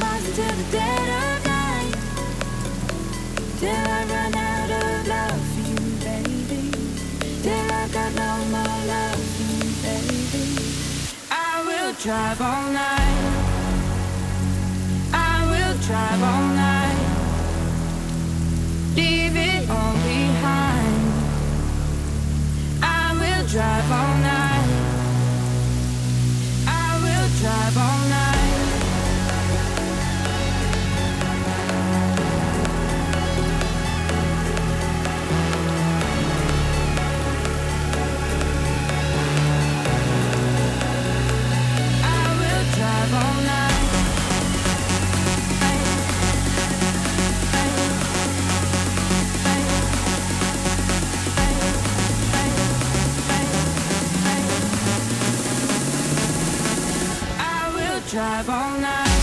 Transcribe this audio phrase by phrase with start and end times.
[0.00, 1.94] lost into the dead of night
[3.60, 6.64] till I run out of love for you, baby.
[7.44, 10.46] Till I got no more love for you, baby.
[11.30, 13.24] I will drive all night.
[15.12, 17.00] I will drive all night.
[18.96, 21.00] Leave it all behind.
[22.82, 24.19] I will drive all night.
[58.10, 59.19] drive all night.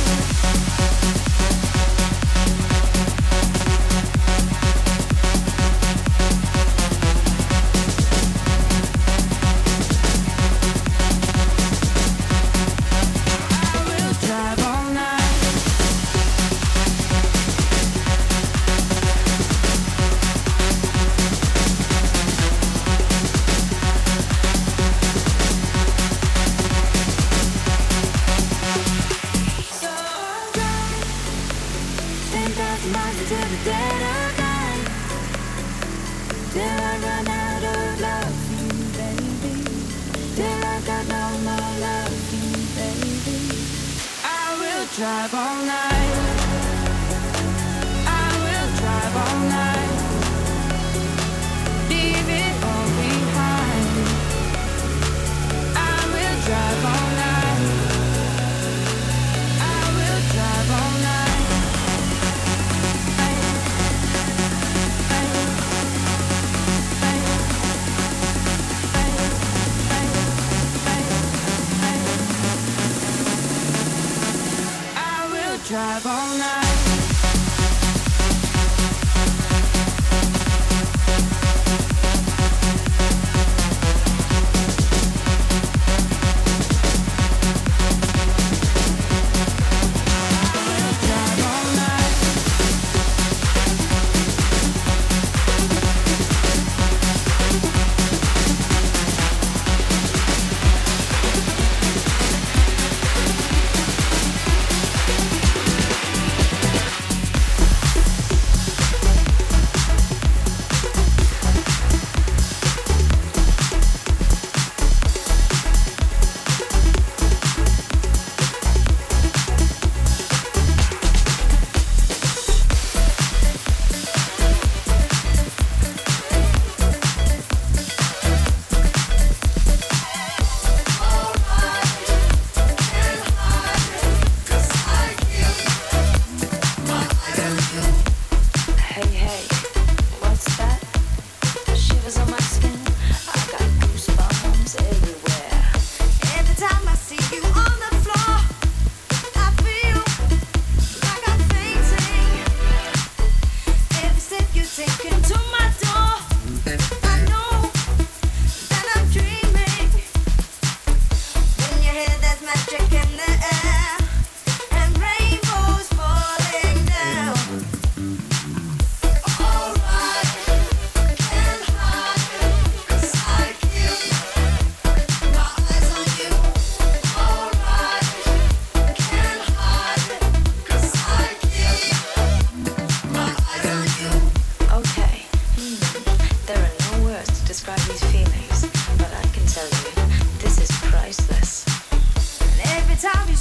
[45.27, 45.76] up all night.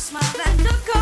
[0.06, 0.95] smile and look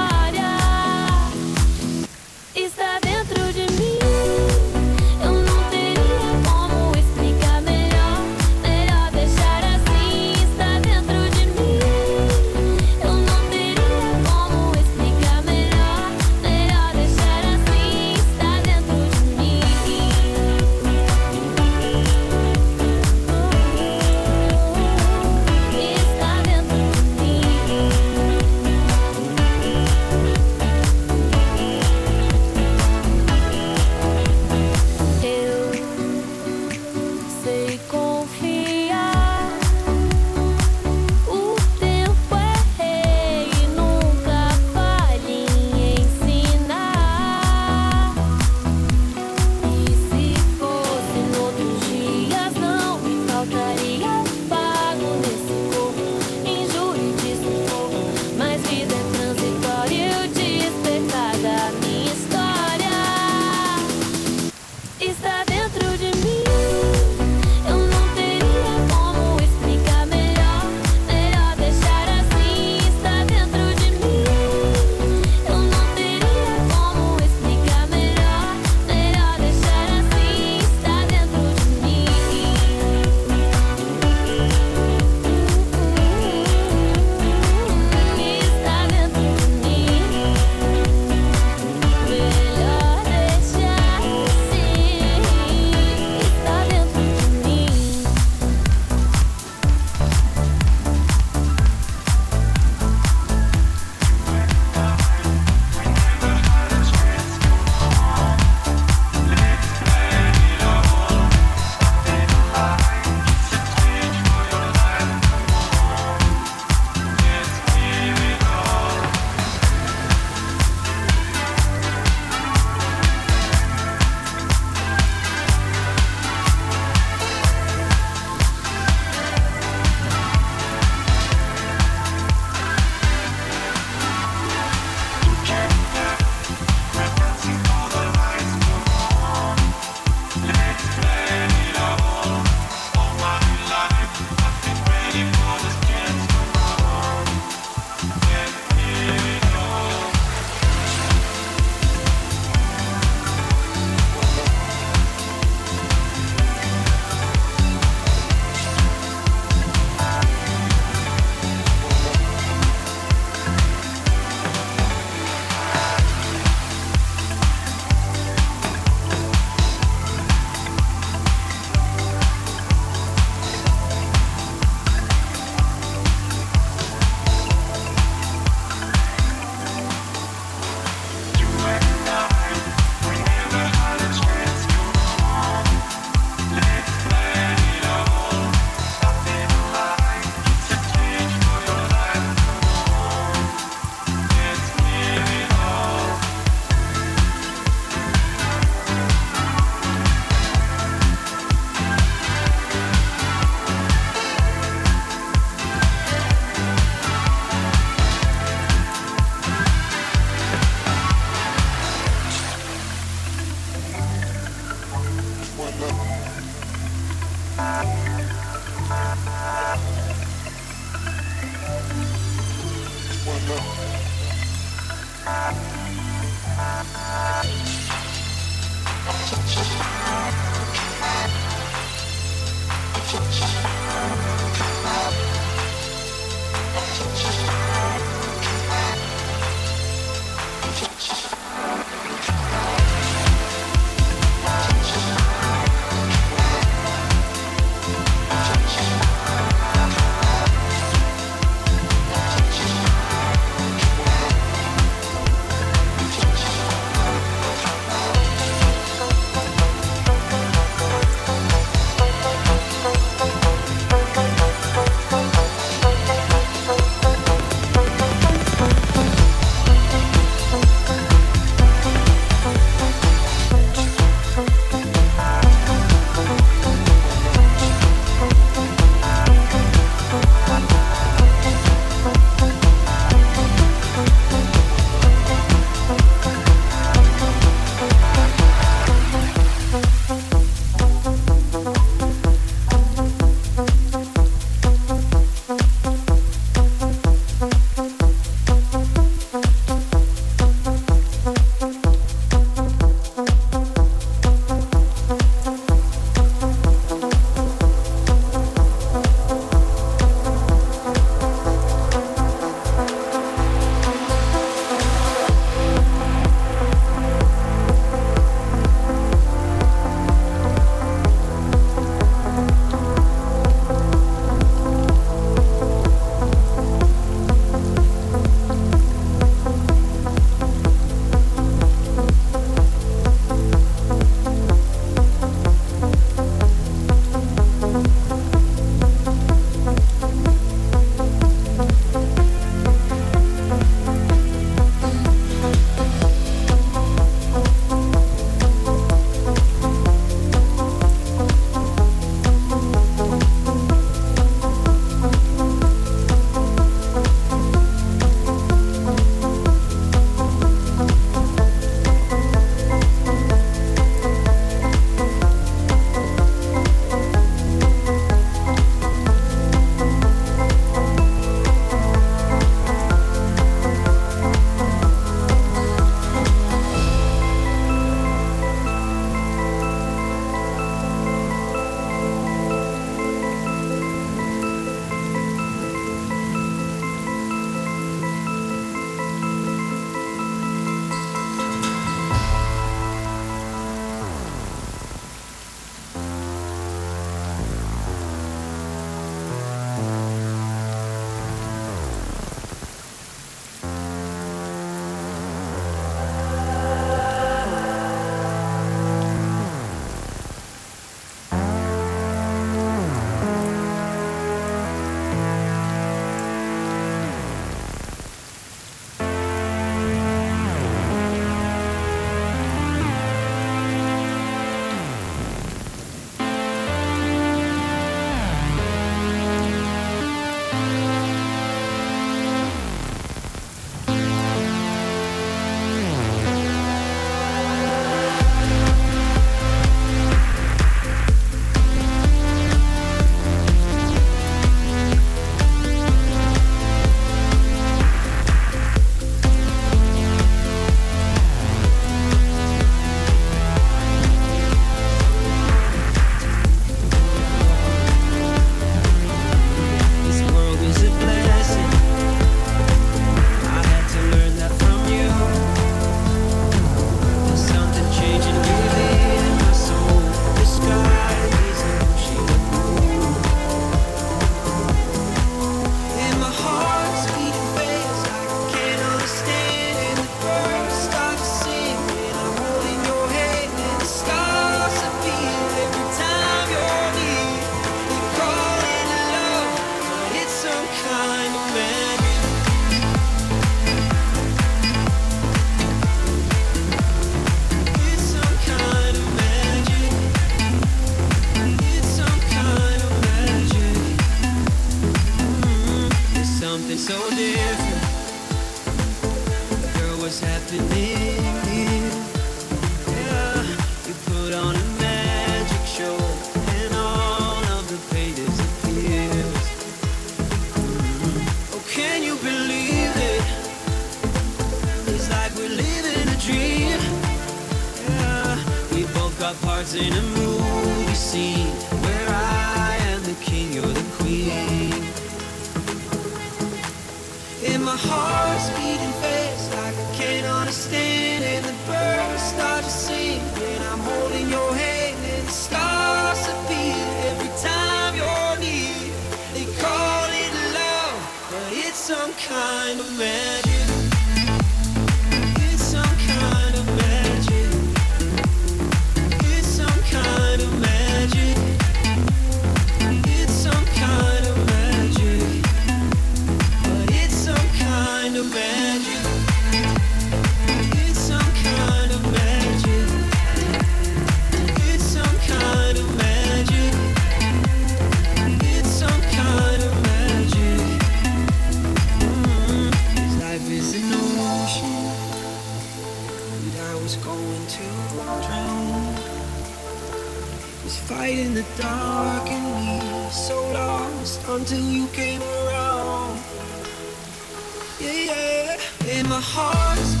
[597.91, 598.57] Yeah.
[598.87, 600.00] And my heart's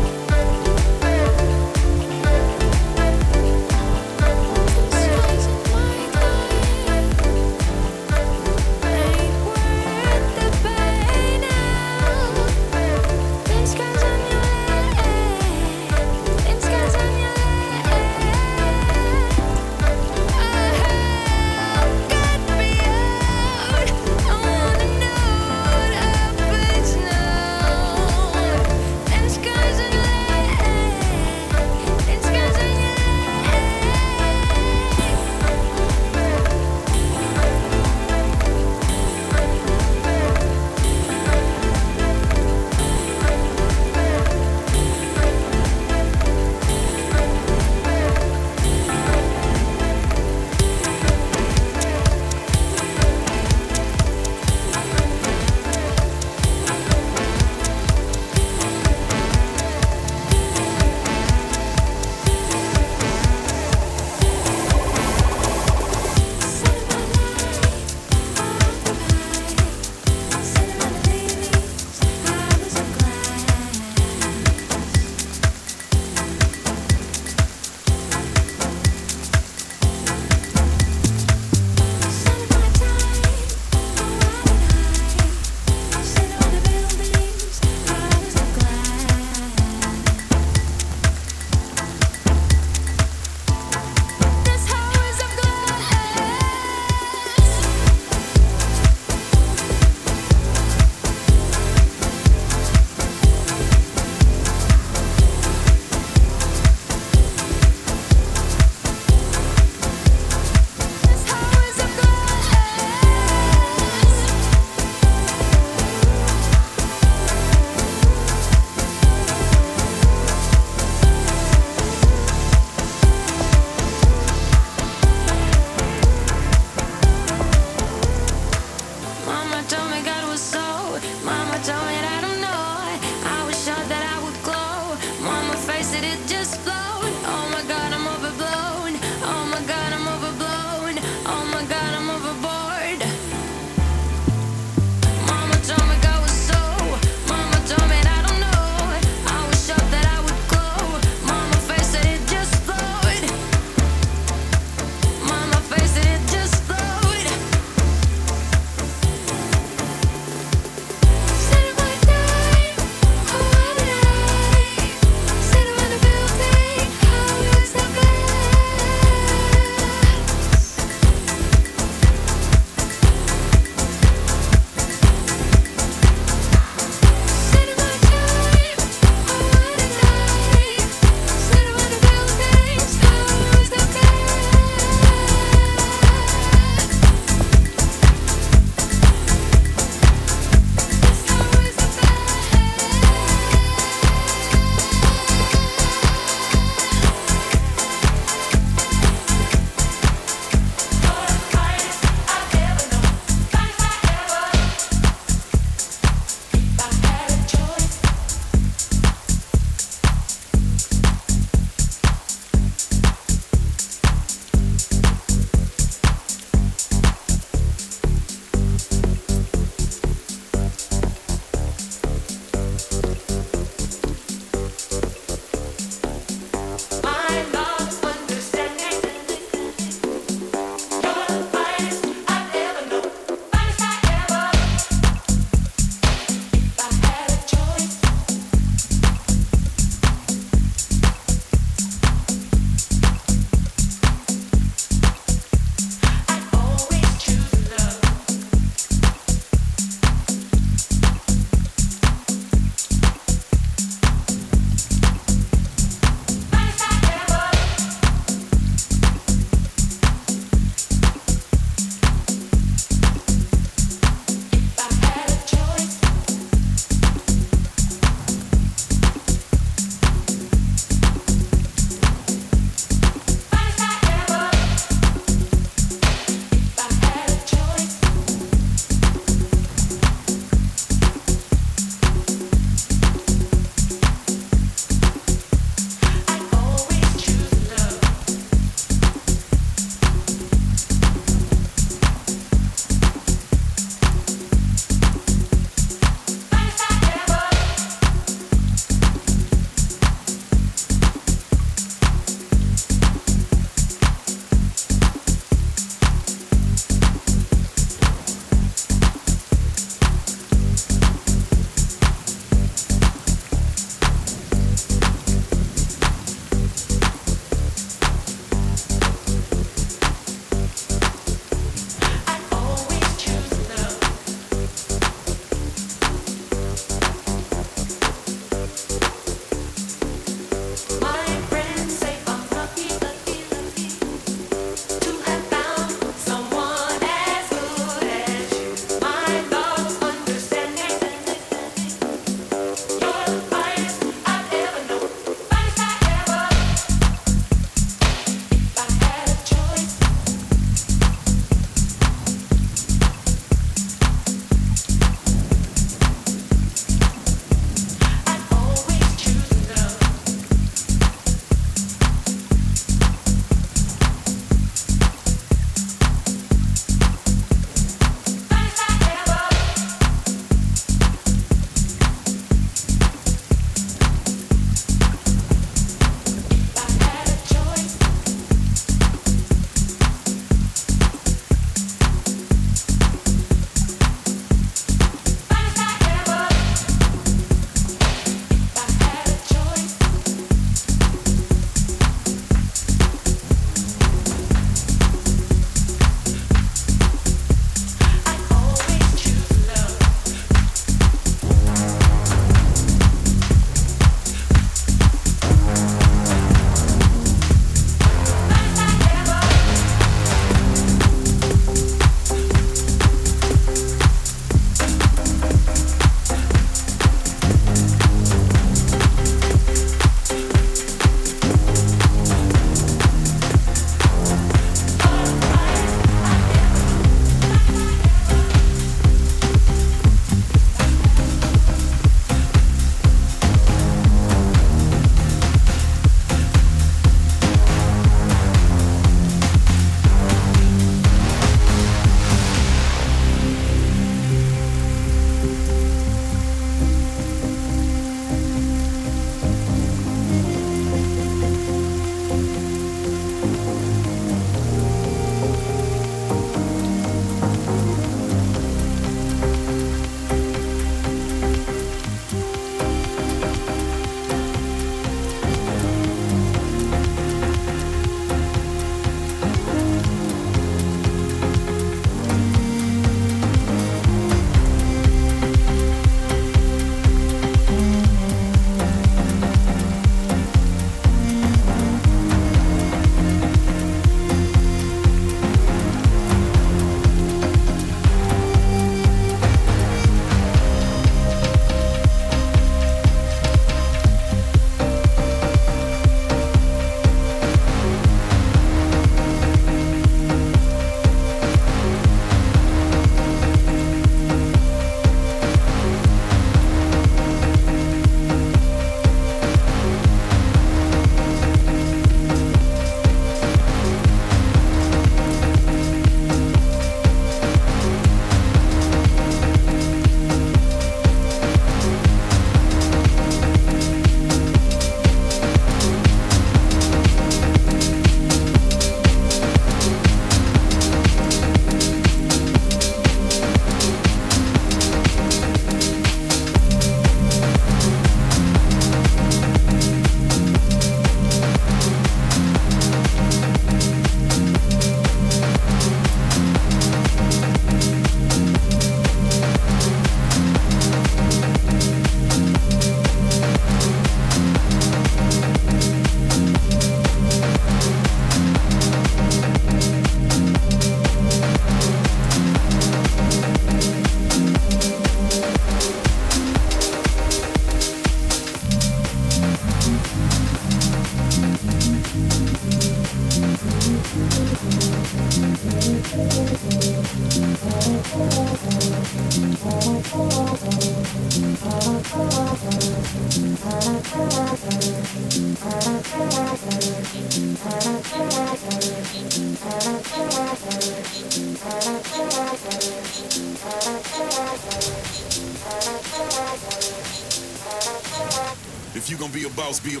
[599.80, 600.00] be a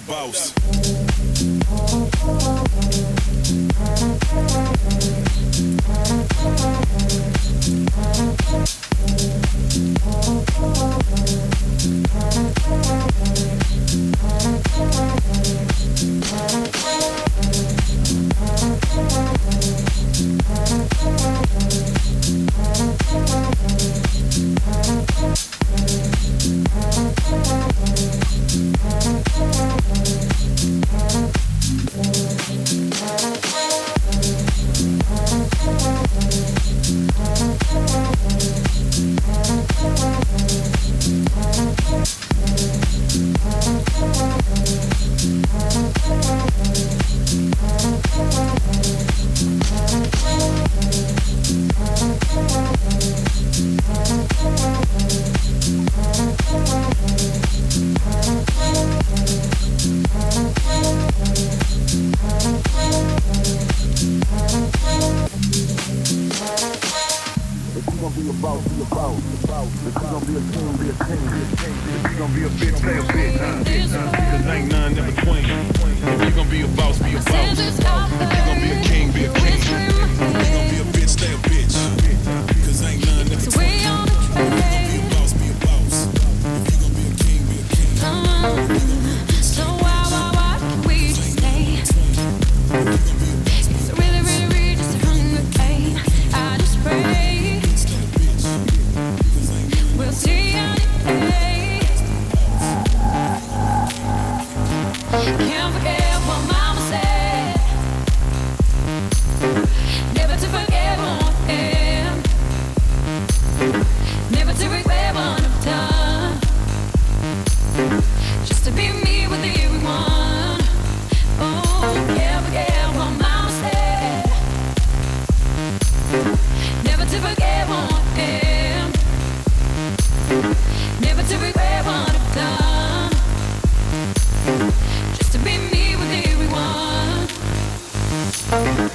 [138.54, 138.94] boss,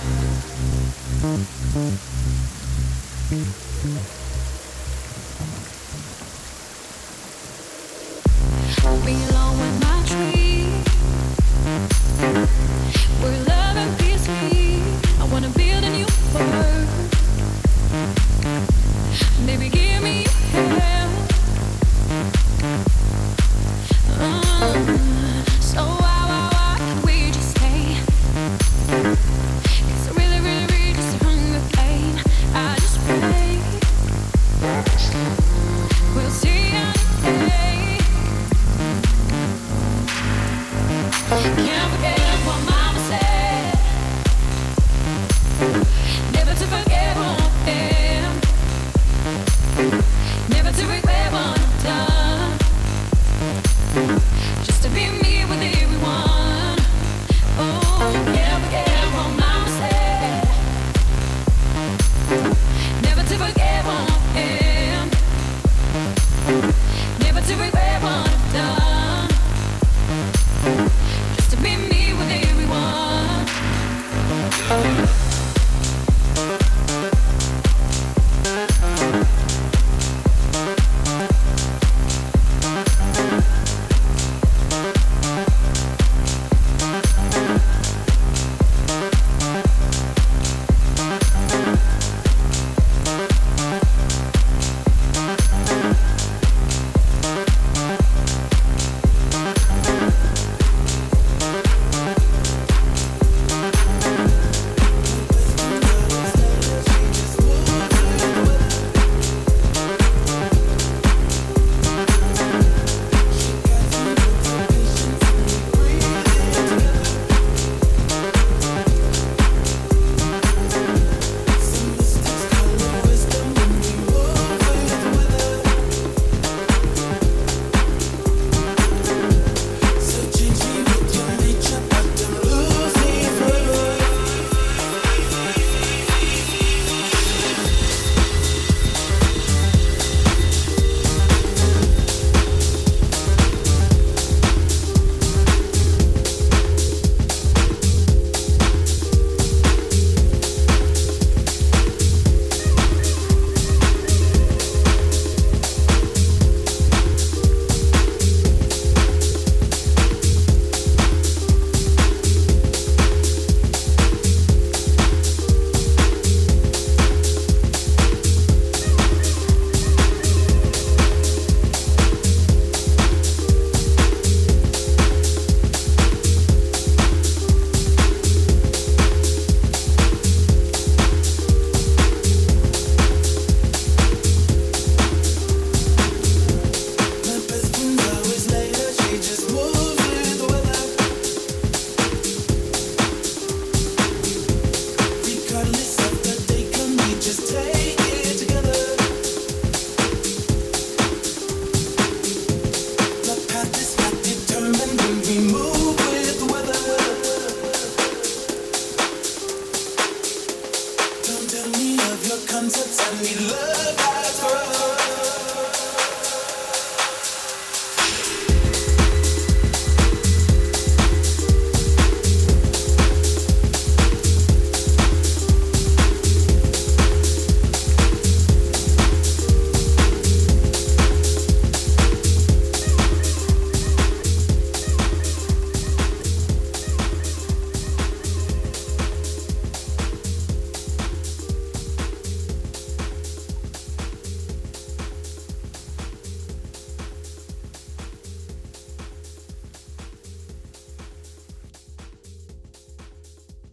[3.29, 4.18] be